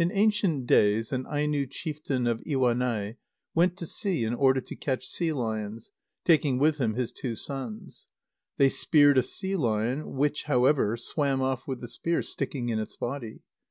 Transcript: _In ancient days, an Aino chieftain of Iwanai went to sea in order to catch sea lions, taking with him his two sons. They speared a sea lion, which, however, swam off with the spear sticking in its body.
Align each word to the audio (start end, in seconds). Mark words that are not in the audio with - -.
_In 0.02 0.10
ancient 0.12 0.66
days, 0.66 1.12
an 1.12 1.26
Aino 1.26 1.66
chieftain 1.66 2.26
of 2.26 2.40
Iwanai 2.46 3.18
went 3.54 3.76
to 3.76 3.86
sea 3.86 4.24
in 4.24 4.32
order 4.32 4.62
to 4.62 4.74
catch 4.74 5.06
sea 5.06 5.34
lions, 5.34 5.90
taking 6.24 6.56
with 6.56 6.78
him 6.78 6.94
his 6.94 7.12
two 7.12 7.36
sons. 7.36 8.06
They 8.56 8.70
speared 8.70 9.18
a 9.18 9.22
sea 9.22 9.56
lion, 9.56 10.12
which, 10.14 10.44
however, 10.44 10.96
swam 10.96 11.42
off 11.42 11.68
with 11.68 11.82
the 11.82 11.88
spear 11.88 12.22
sticking 12.22 12.70
in 12.70 12.78
its 12.78 12.96
body. 12.96 13.42